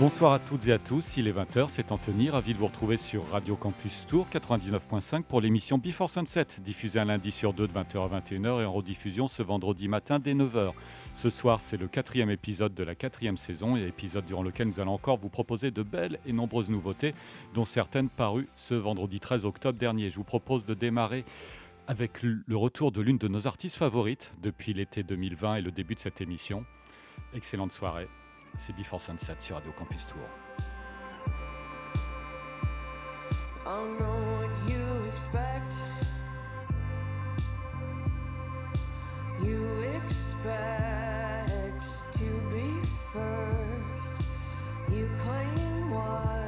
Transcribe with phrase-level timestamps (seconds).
[0.00, 2.98] Bonsoir à toutes et à tous, il est 20h, c'est Anthony, ravi de vous retrouver
[2.98, 7.72] sur Radio Campus Tour 99.5 pour l'émission Before Sunset, diffusée un lundi sur deux de
[7.72, 10.70] 20h à 21h et en rediffusion ce vendredi matin dès 9h.
[11.14, 14.78] Ce soir, c'est le quatrième épisode de la quatrième saison et épisode durant lequel nous
[14.78, 17.12] allons encore vous proposer de belles et nombreuses nouveautés,
[17.52, 20.10] dont certaines parues ce vendredi 13 octobre dernier.
[20.10, 21.24] Je vous propose de démarrer
[21.88, 25.96] avec le retour de l'une de nos artistes favorites depuis l'été 2020 et le début
[25.96, 26.64] de cette émission.
[27.34, 28.06] Excellente soirée.
[28.58, 30.20] C'est Before Sunset sur Radio Campus Tour.
[33.64, 35.74] I know what you expect.
[39.40, 39.64] You
[39.96, 44.32] expect to be first.
[44.90, 46.47] You claim what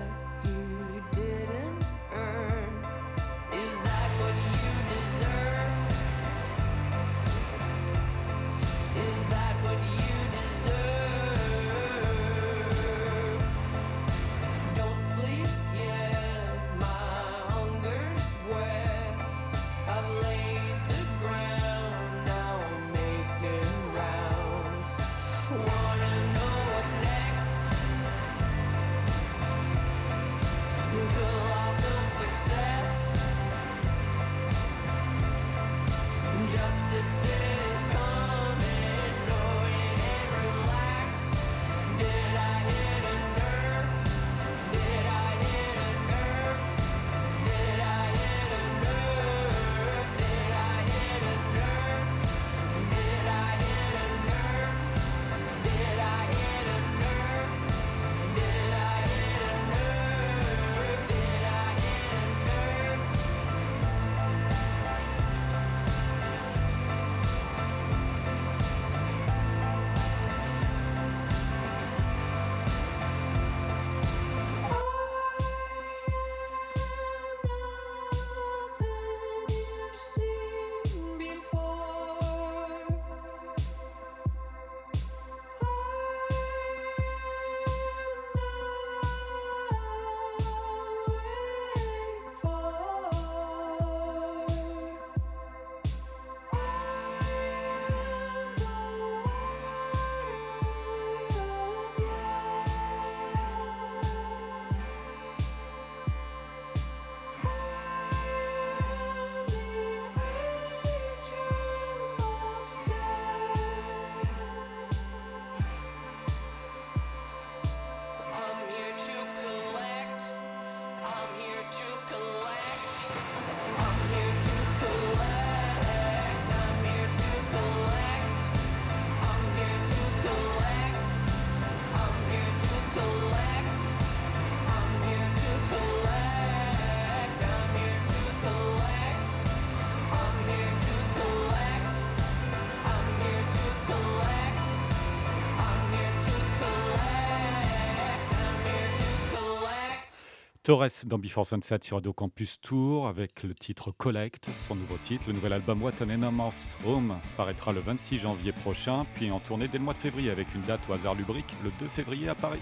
[150.71, 155.25] Torres dans Before Sunset sur Radio Campus Tour avec le titre Collect, son nouveau titre.
[155.27, 159.67] Le nouvel album What an Enormous Room paraîtra le 26 janvier prochain, puis en tournée
[159.67, 162.37] dès le mois de février avec une date au hasard lubrique le 2 février à
[162.37, 162.61] Paris.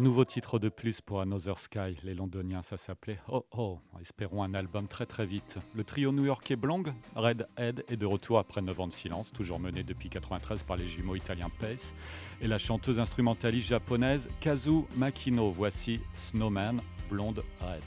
[0.00, 4.42] Un nouveau titre de plus pour Another Sky, les londoniens ça s'appelait Oh Oh, espérons
[4.42, 5.58] un album très très vite.
[5.74, 9.60] Le trio new-yorkais Blong, Red Head est de retour après 9 ans de silence, toujours
[9.60, 11.94] mené depuis 93 par les jumeaux italiens Pace
[12.40, 15.50] et la chanteuse instrumentaliste japonaise Kazu Makino.
[15.50, 16.80] Voici Snowman,
[17.10, 17.84] Blonde Red.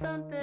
[0.00, 0.39] something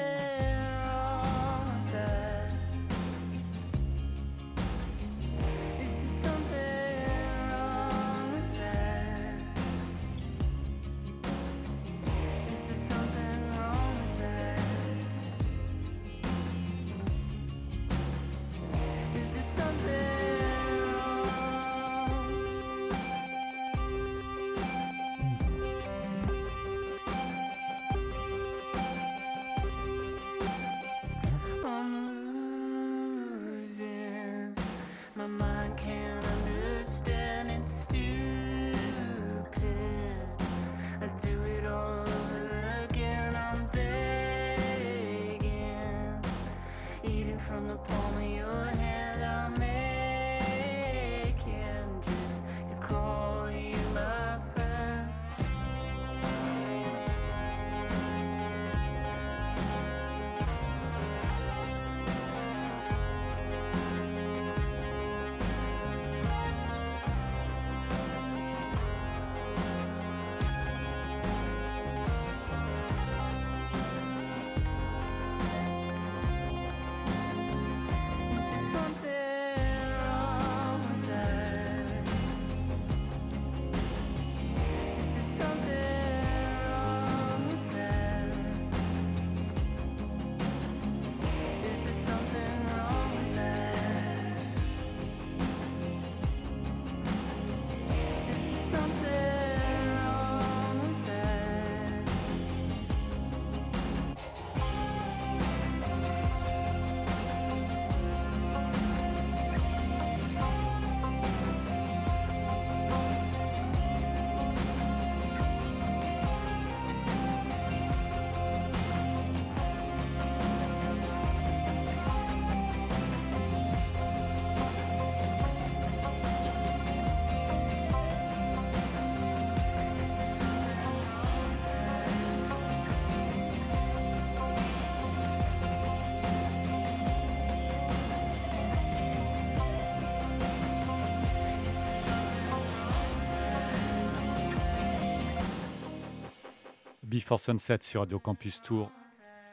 [147.18, 148.92] Before Sunset sur Radio Campus Tour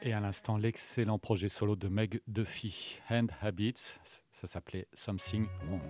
[0.03, 3.95] et à l'instant l'excellent projet solo de Meg Duffy, Hand Habits,
[4.31, 5.81] ça s'appelait Something Wrong.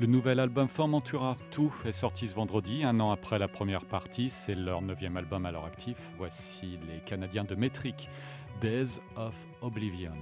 [0.00, 4.28] Le nouvel album Formentura, tout est sorti ce vendredi, un an après la première partie,
[4.28, 5.96] c'est leur neuvième album à leur actif.
[6.18, 8.10] Voici les Canadiens de Metric
[8.60, 10.12] Days of Oblivion.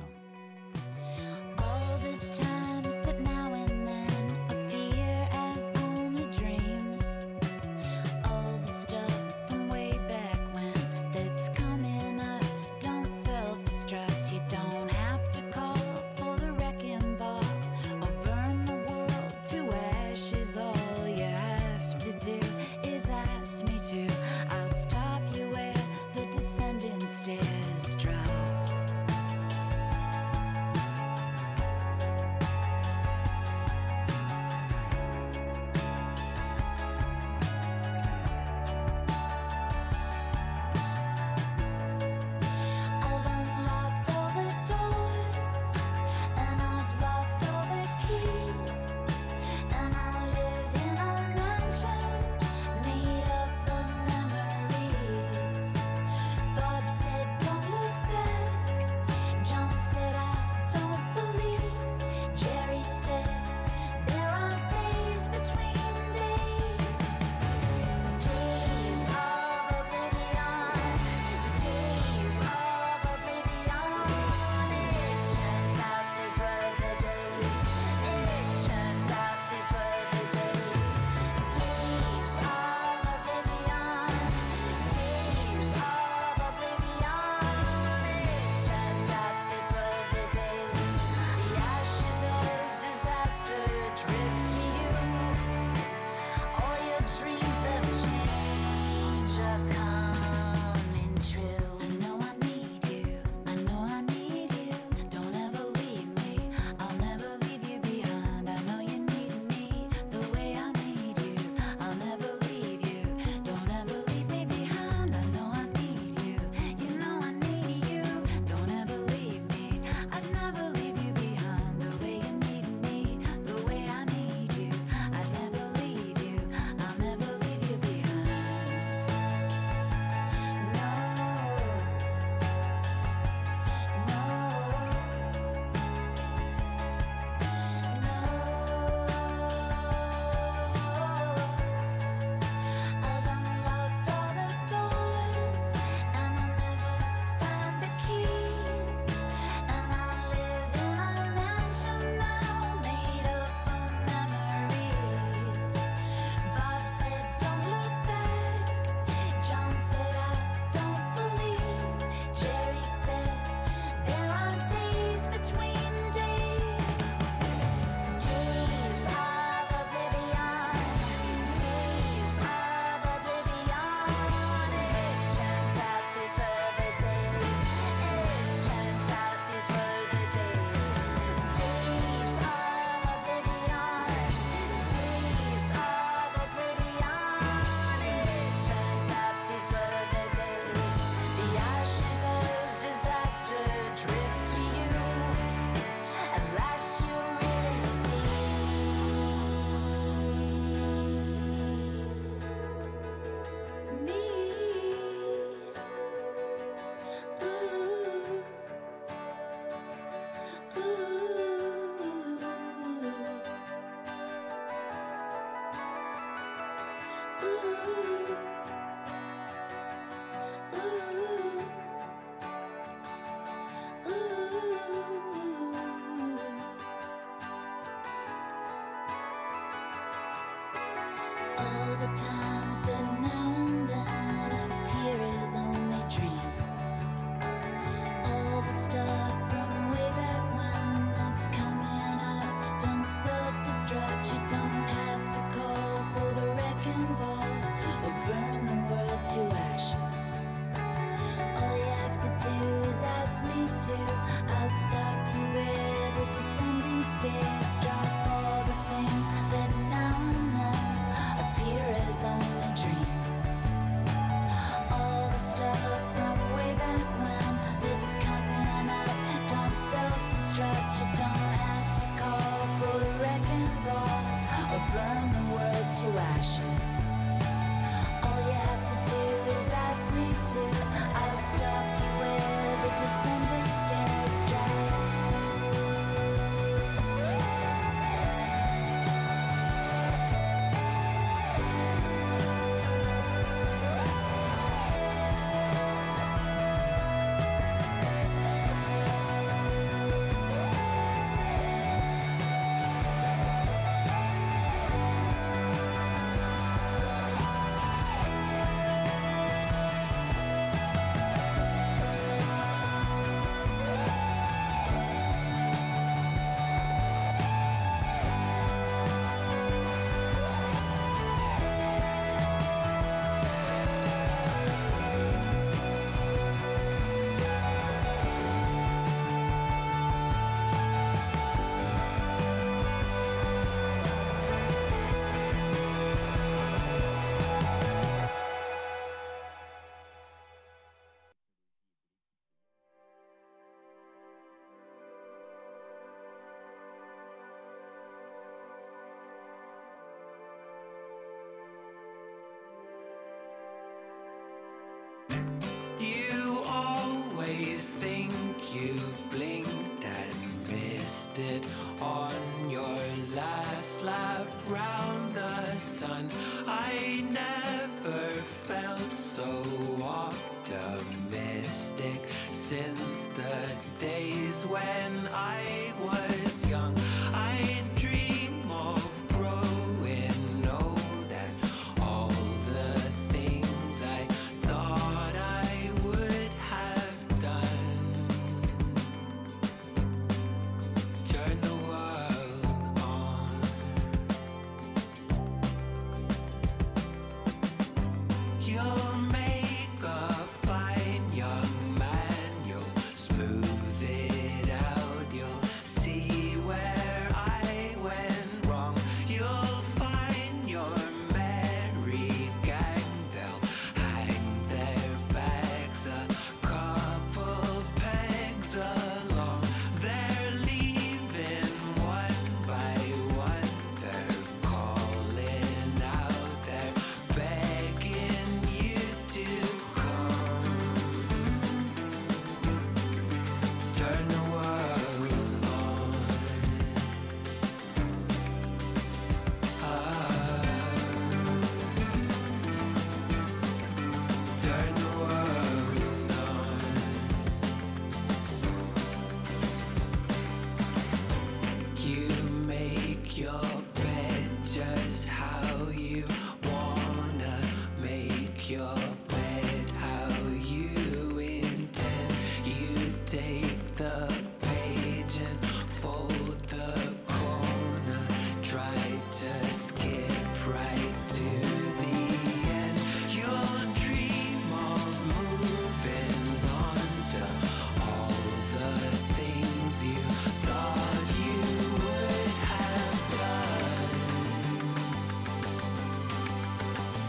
[280.53, 280.89] 谢谢。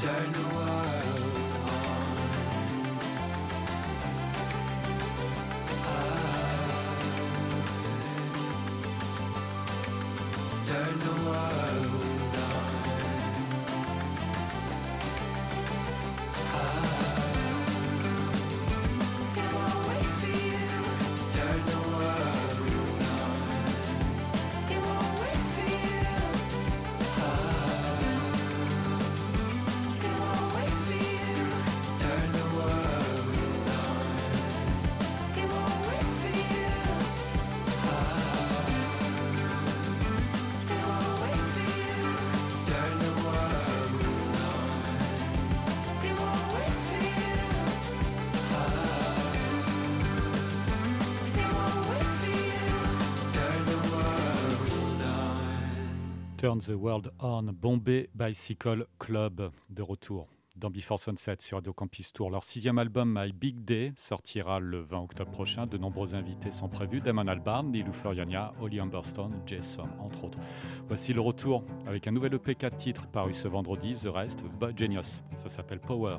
[0.02, 0.71] turn away.
[56.42, 62.12] Turn the World On, Bombay Bicycle Club, de retour dans Before Sunset sur Radio Campus
[62.12, 62.32] Tour.
[62.32, 65.68] Leur sixième album, My Big Day, sortira le 20 octobre prochain.
[65.68, 70.40] De nombreux invités sont prévus Damon Albarn, Nilou Floriania, Holly Humberstone, Jason, entre autres.
[70.88, 74.76] Voici le retour avec un nouvel EP 4 titres paru ce vendredi, The Rest, But
[74.76, 75.22] Genius.
[75.38, 76.18] Ça s'appelle Power.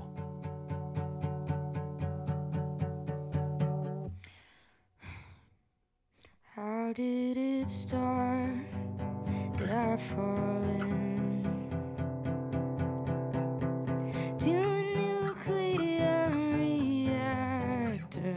[6.57, 8.53] How did it start?
[9.67, 11.45] that are falling
[14.39, 18.35] to a nuclear reactor.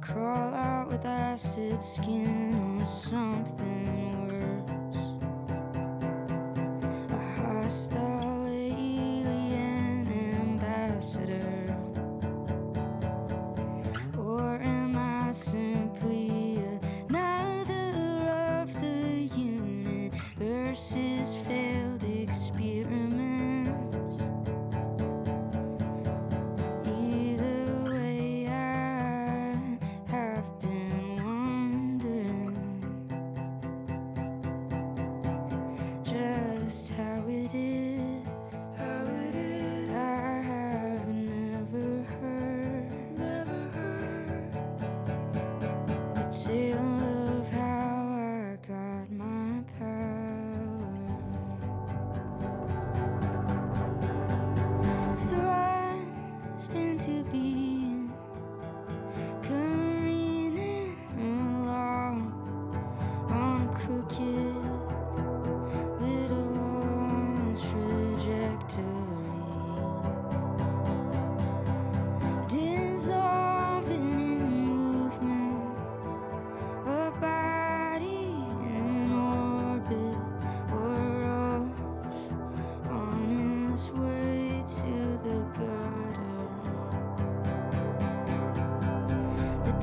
[0.00, 5.00] Crawl out with acid skin or something worse.
[7.10, 10.06] A hostile alien
[10.42, 11.61] ambassador.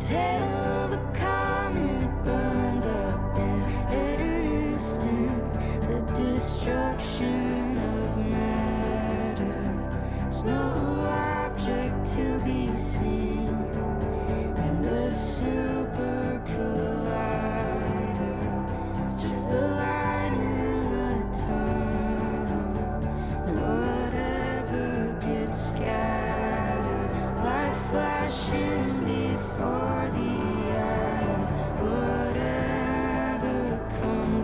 [0.10, 0.59] The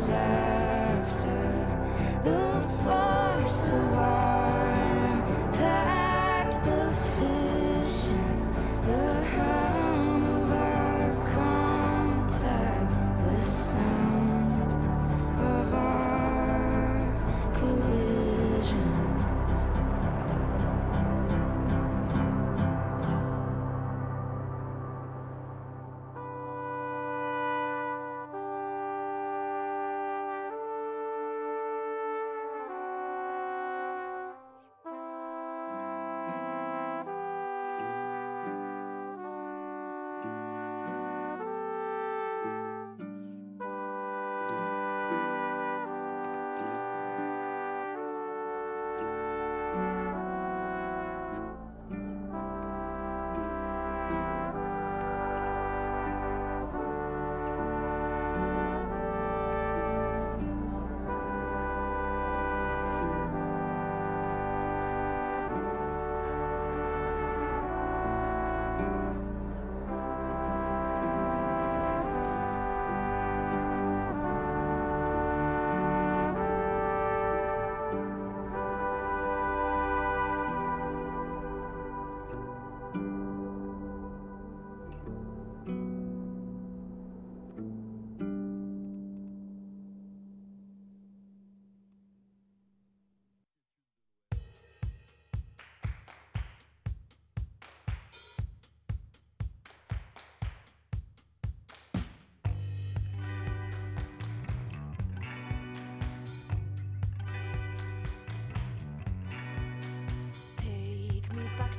[0.08, 0.65] time.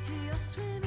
[0.04, 0.85] To your swimming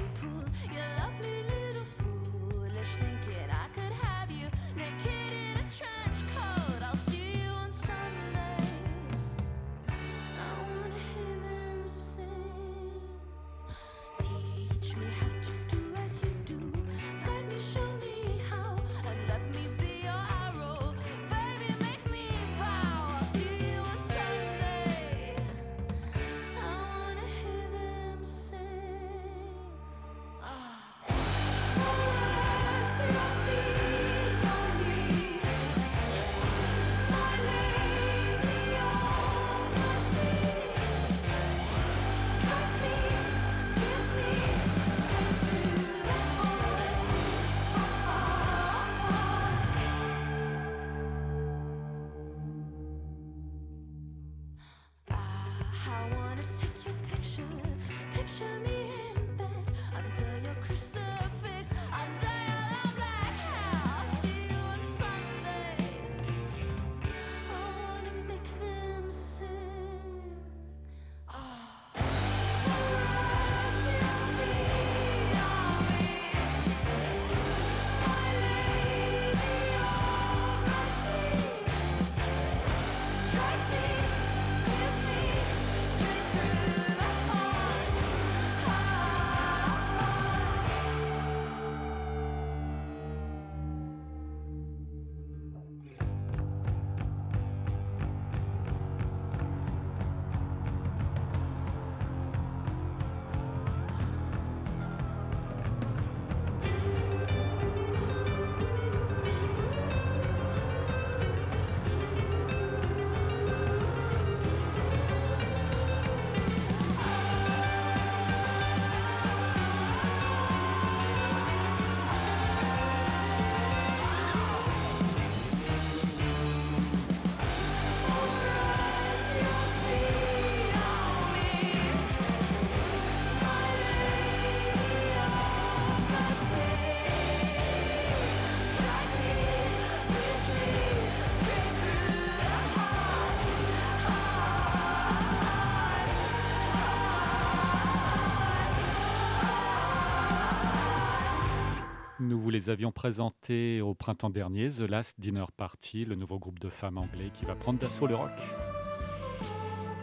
[152.60, 156.98] les avions présentés au printemps dernier, The Last Dinner Party, le nouveau groupe de femmes
[156.98, 158.34] anglais qui va prendre d'assaut le rock.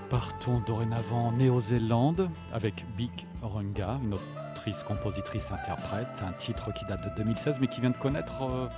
[0.08, 3.10] Partons dorénavant en Néo-Zélande avec Big
[3.42, 7.98] Runga, une autrice, compositrice, interprète, un titre qui date de 2016 mais qui vient de
[7.98, 8.68] connaître euh,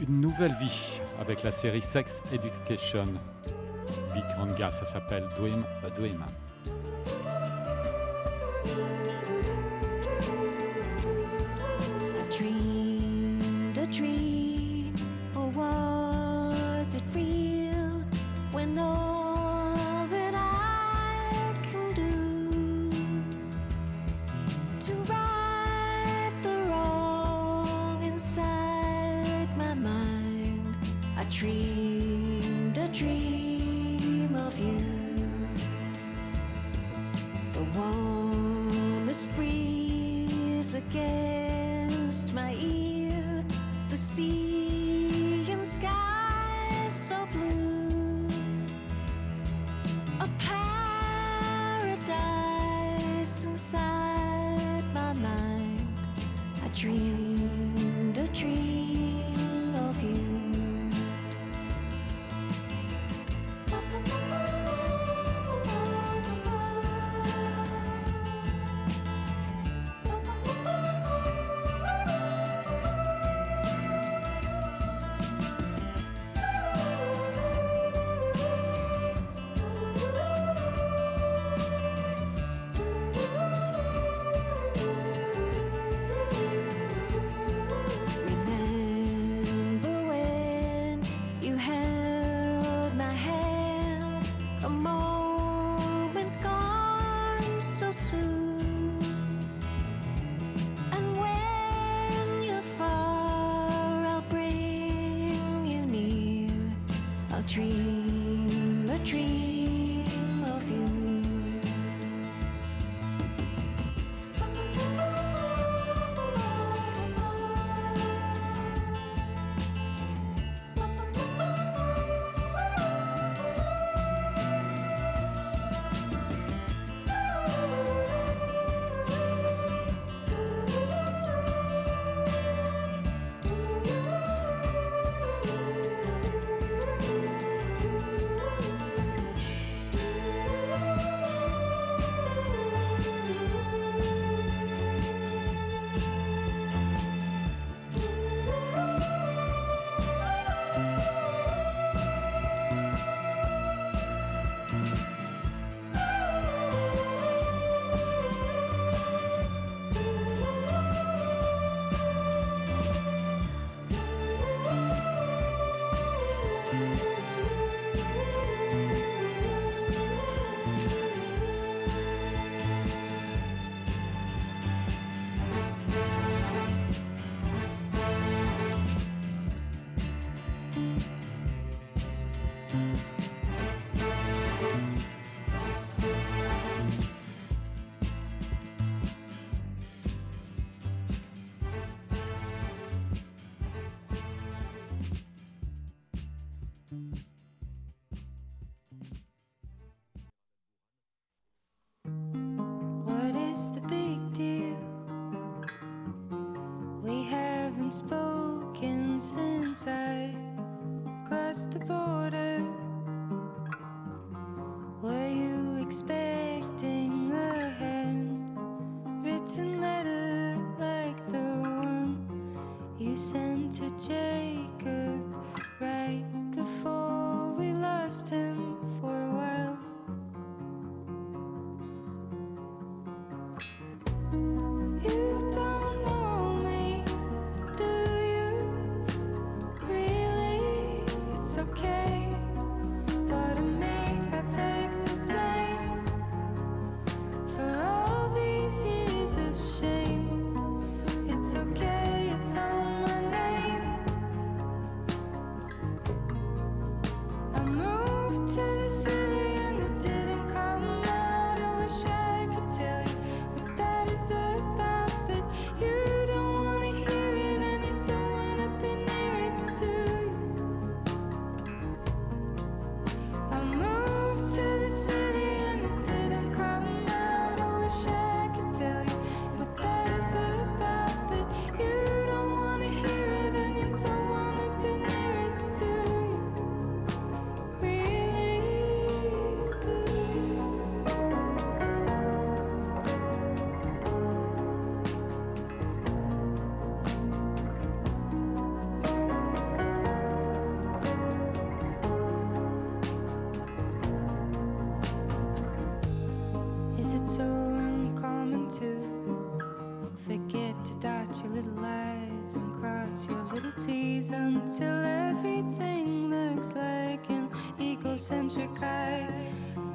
[0.00, 3.06] une nouvelle vie avec la série Sex Education.
[4.14, 6.24] Big Runga, ça s'appelle Dream a Dream.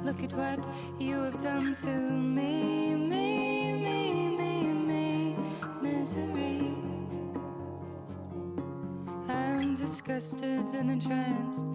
[0.04, 0.64] Look at what
[1.00, 5.36] you have done to me, me, me, me, me,
[5.82, 6.76] misery.
[9.28, 11.73] I'm disgusted and entranced.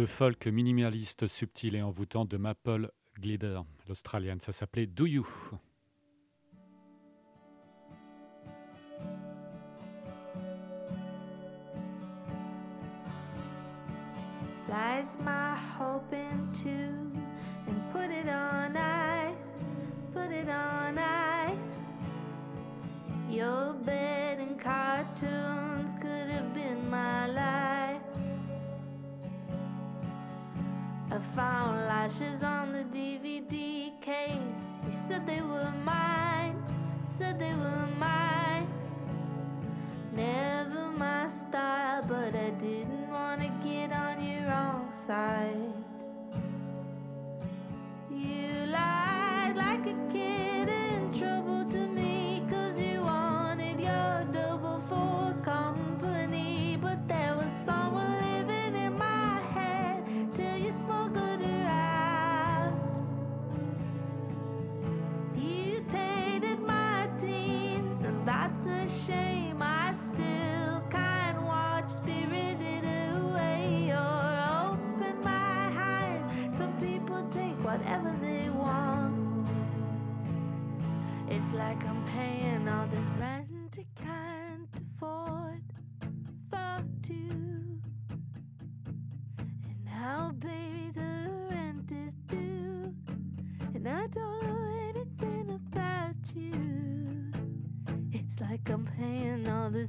[0.00, 4.40] le folk minimaliste subtil et envoûtant de Maple Glider, l'Australienne.
[4.40, 5.28] Ça s'appelait Do You.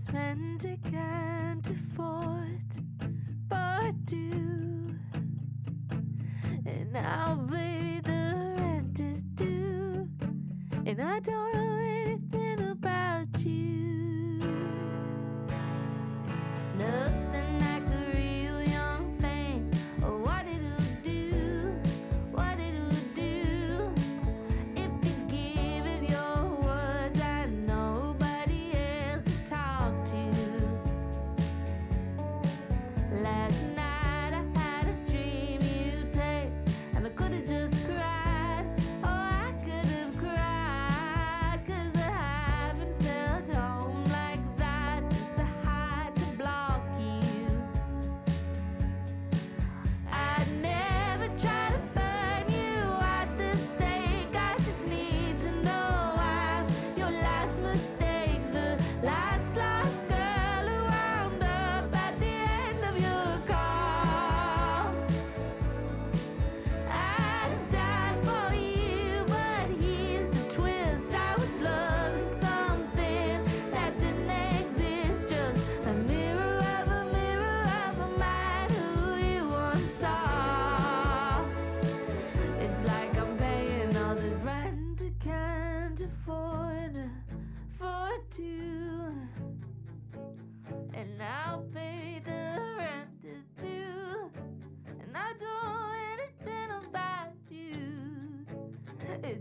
[0.01, 0.50] was meant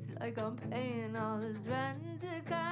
[0.01, 2.70] It's like I'm paying all this rent to come.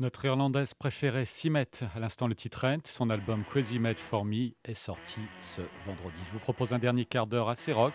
[0.00, 4.72] Notre Irlandaise préférée Simet, à l'instant le titre son album Crazy Made For Me est
[4.72, 6.16] sorti ce vendredi.
[6.24, 7.92] Je vous propose un dernier quart d'heure assez rock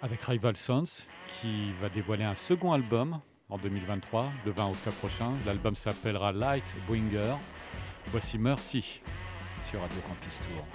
[0.00, 1.04] avec Rival Sons
[1.38, 3.20] qui va dévoiler un second album
[3.50, 5.32] en 2023, le 20 octobre prochain.
[5.44, 7.34] L'album s'appellera Light Bringer.
[8.06, 9.02] Voici Mercy
[9.66, 10.66] sur Radio Campus Tour.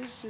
[0.00, 0.28] 就是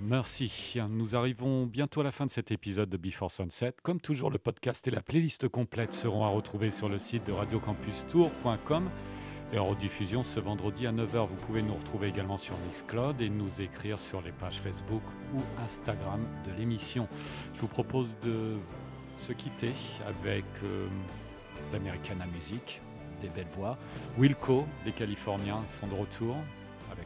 [0.00, 0.76] Merci.
[0.90, 3.72] Nous arrivons bientôt à la fin de cet épisode de Before Sunset.
[3.82, 7.32] Comme toujours, le podcast et la playlist complète seront à retrouver sur le site de
[7.32, 8.90] radiocampustour.com
[9.52, 11.26] et en rediffusion ce vendredi à 9h.
[11.26, 15.02] Vous pouvez nous retrouver également sur Mixcloud et nous écrire sur les pages Facebook
[15.34, 17.08] ou Instagram de l'émission.
[17.54, 18.56] Je vous propose de
[19.16, 19.70] se quitter
[20.06, 20.86] avec euh,
[21.72, 22.82] l'Americana Music,
[23.22, 23.78] des belles voix.
[24.18, 26.36] Wilco, les Californiens, sont de retour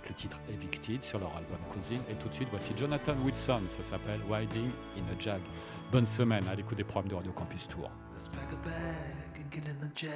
[0.09, 2.01] le titre Evicted sur leur album Cousin.
[2.11, 5.41] Et tout de suite, voici Jonathan Wilson, ça s'appelle Riding in a Jag.
[5.93, 7.91] Bonne semaine à l'écoute des programmes de Radio Campus Tour.
[8.15, 10.11] Let's pack a bag and get in the jag.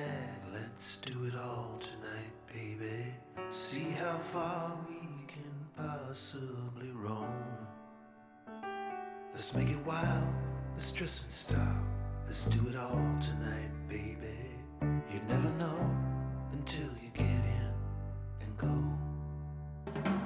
[0.53, 3.14] Let's do it all tonight, baby.
[3.51, 7.26] See how far we can possibly roam.
[9.32, 10.26] Let's make it wild,
[10.74, 11.86] let's dress in style.
[12.26, 14.51] Let's do it all tonight, baby.
[15.12, 15.78] You never know
[16.53, 17.72] until you get in
[18.40, 19.11] and go.
[19.84, 20.21] Get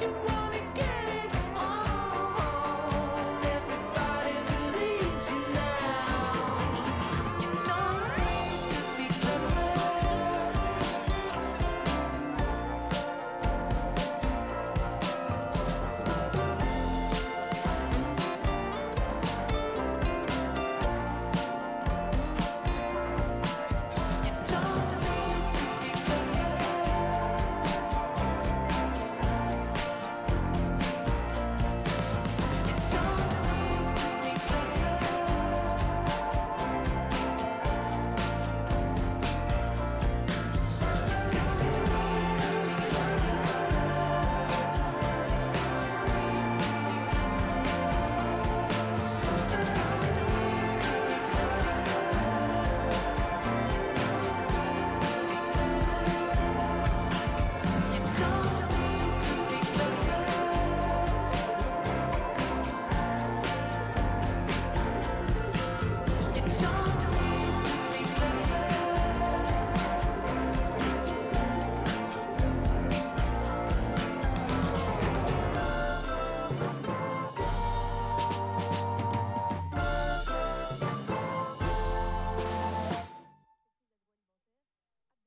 [0.00, 0.37] you want?